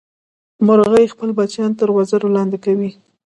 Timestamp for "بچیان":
1.37-1.71